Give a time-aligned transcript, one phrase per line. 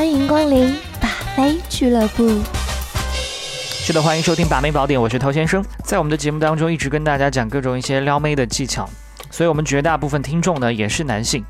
[0.00, 2.26] 欢迎光临把妹俱乐部。
[3.84, 5.62] 是的，欢迎收听把妹宝典，我是陶先生。
[5.84, 8.88] 在我们的节目当中，一直跟大家讲各种一些撩妹的技巧，
[9.30, 11.44] 所以我们绝大部分听众呢也是男性。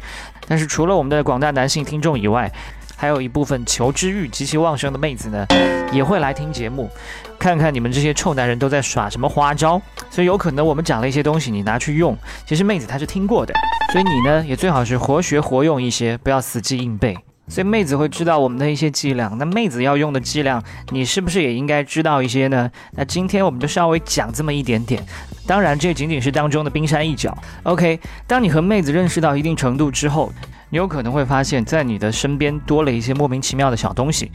[0.48, 2.50] 但是除了我们的广大男性听众以外，
[2.96, 5.46] 还有一部分求知欲极其旺盛的妹子呢，
[5.92, 6.90] 也会来听节目，
[7.38, 9.80] 看看你们这些臭男人都在耍什么花招。
[10.10, 13.54] 所以有可能我们讲了一些东西，你拿去用，其实妹子她是听过的。
[13.92, 17.16] 所以你呢，也最好是活学活用一些，不要死记硬背。
[17.51, 22.70] 所以妹子会知道我们的一些伎俩，那妹子要用的伎俩，你是不是也应该知道一些呢？
[22.92, 25.04] 那今天我们就稍微讲这么一点点，
[25.48, 27.36] 当然这仅仅是当中的冰山一角。
[27.64, 30.32] OK，当你和妹子认识到一定程度之后，
[30.68, 34.30] 你有可能会发现，在你的身边多了一些莫名其妙的小东西。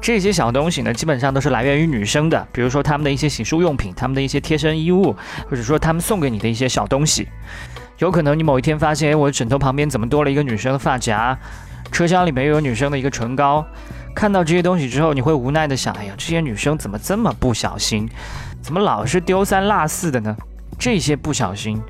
[0.00, 5.14] 这些小东西呢，基本上都是来源于女生的，比如说她们的一些洗漱用品，她们的一些贴身衣物，
[5.50, 7.28] 或者说她们送给你的一些小东西。
[7.98, 11.38] 有可能你某一天发现，哎，我枕头旁边怎么多了一个女生的发夹？
[11.90, 13.64] 车厢里面又有女生的一个唇膏，
[14.14, 18.08] 看到这些东西之后，你会无奈的想：哎呀，这些女生怎么这么不小心，
[18.62, 20.36] 怎么老是丢三落四的呢？
[20.78, 21.80] 这些不小心，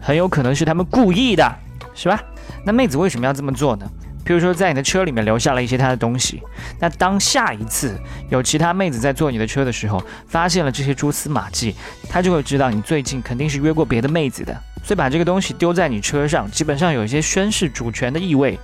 [0.00, 1.50] 很有可能是他们故意的，
[1.94, 2.20] 是吧？
[2.64, 3.86] 那妹子为什么要这么做呢？
[4.24, 6.42] 比如说在你的车里面留下了一些她的东西，
[6.80, 11.74] 那当下一次有其他妹子在坐你的车的时候，发现了这些蛛丝马迹，
[12.08, 18.58] 她就会知道你最近肯定是约过别的妹子的，所以把这个东西丢在你车上，基本上有一些宣示主权的意味。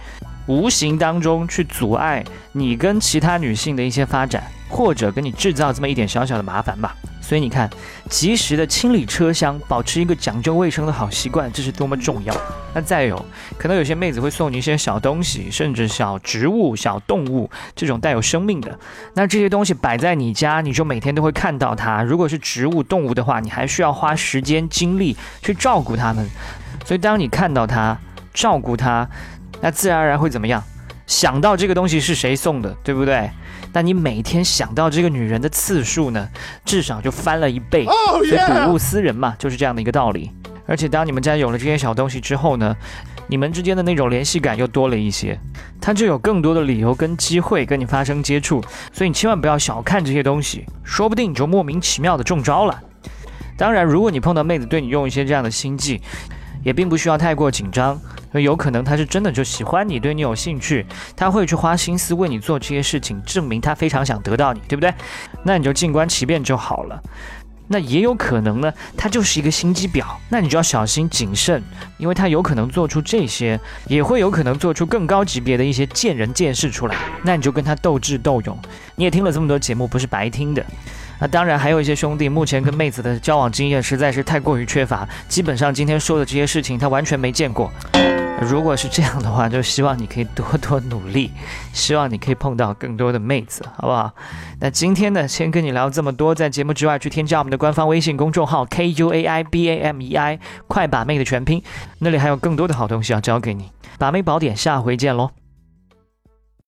[0.51, 6.93] 无形当中去阻碍你跟其他女性的一些发展，或者给你制造这么一点小小的麻烦吧。
[7.21, 7.71] 所以你看，
[8.09, 12.35] 及时的清理车厢，保持一个讲究卫生的好习惯，这是多么重要。
[12.75, 13.25] 那再有，
[13.57, 18.77] 可能有些妹子会送你一些小东西，甚至小植物、小动物这种带有生命的。
[19.15, 22.03] 那这些东西摆在你家，你就每天都会看到它。
[22.03, 26.29] 如果是植物、动物的话，你还需要花时间精力去照顾它们。
[26.85, 27.97] 所以当你看到它，
[28.35, 29.09] 照顾它。
[29.61, 30.63] 那自然而然会怎么样？
[31.07, 33.29] 想到这个东西是谁送的，对不对？
[33.73, 36.29] 那你每天想到这个女人的次数呢，
[36.65, 37.85] 至少就翻了一倍。
[37.85, 40.31] 所以睹物思人嘛，就是这样的一个道理。
[40.67, 42.77] 而且当你们家有了这些小东西之后呢，
[43.27, 45.37] 你们之间的那种联系感又多了一些，
[45.81, 48.63] 他就有更多的理由跟机会跟你发生接触。
[48.93, 52.81] 所以你千万不要小看这些东西，说不定你就莫名其妙的中招了。
[53.57, 56.01] 当然，如果你碰到妹子对你用一些这样的心计，
[56.63, 58.01] 也并不需要太过紧张。
[58.33, 64.95] 有可能他是真的就喜欢你，对你有兴趣，他会去花心思为你做这些事情，证明他非常想得到你，对不对？
[65.43, 67.03] 那你就静观其变就好了。
[67.73, 71.63] 那也有可能呢，他就是一个心机婊，那你就要小心谨慎，
[71.99, 76.97] 因为他有可能做出这些，也会有可能做出更高级别的一些见人见事出来。
[77.23, 78.59] 那你就跟他斗智斗勇。
[78.97, 80.65] 你也听了这么多节目，不是白听的。
[81.21, 87.71] 那当然，还有一些兄弟目前跟妹子的交往经验实在是太过于缺乏，基本上今天说的这些事情他完全没见过。
[88.41, 91.31] 如果是这样的话，就希望你可以多多努力，
[91.75, 94.11] 希望你可以碰到更多的妹子，好不好？
[94.61, 101.63] 那今天呢，先跟你聊这么多，在节目之外去添加我们的官方微信公众号 K U A I B A M E I，快把妹的全拼，
[101.99, 103.71] 那里还有更多的好东西要教给你。
[103.99, 105.40] 把妹宝典，下回见喽。